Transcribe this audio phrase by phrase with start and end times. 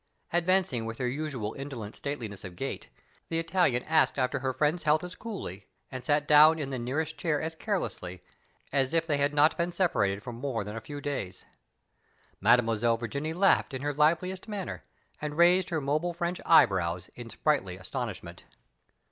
[0.33, 2.89] Advancing with her usual indolent stateliness of gait,
[3.29, 7.19] the Italian asked after her friend's health as coolly, and sat down in the nearest
[7.19, 8.23] chair as carelessly,
[8.73, 11.45] as if they had not been separated for more than a few days.
[12.39, 14.83] Mademoiselle Virginie laughed in her liveliest manner,
[15.21, 18.43] and raised her mobile French eyebrows in sprightly astonishment.